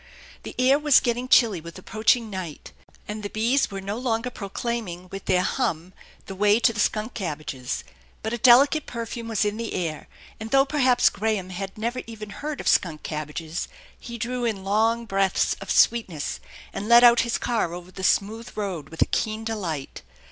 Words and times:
The 0.41 0.55
air 0.57 0.79
was 0.79 0.99
getting 0.99 1.27
chilly 1.27 1.61
with 1.61 1.77
approaching 1.77 2.31
night, 2.31 2.71
and 3.07 3.21
the 3.21 3.29
bees 3.29 3.69
were 3.69 3.79
no 3.81 3.99
longer 3.99 4.31
proclaiming 4.31 5.07
with 5.09 5.25
their 5.25 5.43
hum 5.43 5.93
the 6.25 6.33
way 6.33 6.59
to 6.59 6.73
the 6.73 6.79
skunk 6.79 7.13
cabbages; 7.13 7.83
but 8.23 8.33
a 8.33 8.39
delicate 8.39 8.87
perfume 8.87 9.27
was 9.27 9.45
in 9.45 9.57
the 9.57 9.75
air, 9.75 10.07
and 10.39 10.49
though 10.49 10.65
perhaps 10.65 11.11
Graham 11.11 11.51
had 11.51 11.77
never 11.77 11.99
even 12.07 12.31
44 12.31 12.31
THE 12.31 12.31
ENCHANTED 12.39 12.41
BARN 12.41 12.49
heard 12.49 12.61
of 12.61 12.67
skunk 12.67 13.03
cabbages, 13.03 13.67
he 13.99 14.17
drew 14.17 14.43
in 14.43 14.63
long 14.63 15.05
breaths 15.05 15.53
of 15.61 15.69
sweetness, 15.69 16.39
and 16.73 16.89
let 16.89 17.03
out 17.03 17.19
his 17.19 17.37
car 17.37 17.71
over 17.71 17.91
the 17.91 18.03
smooth 18.03 18.49
road 18.57 18.89
with 18.89 19.03
a 19.03 19.11
keen 19.11 19.43
delight. 19.43 20.01